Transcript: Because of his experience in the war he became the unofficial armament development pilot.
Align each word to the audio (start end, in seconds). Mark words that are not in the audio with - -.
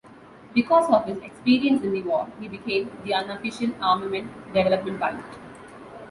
Because 0.55 0.89
of 0.89 1.05
his 1.05 1.19
experience 1.21 1.83
in 1.83 1.91
the 1.91 2.01
war 2.01 2.27
he 2.39 2.47
became 2.47 2.89
the 3.03 3.13
unofficial 3.13 3.69
armament 3.79 4.31
development 4.51 4.99
pilot. 4.99 5.25